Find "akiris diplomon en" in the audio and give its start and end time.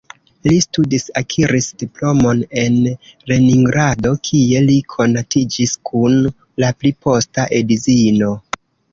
1.19-2.77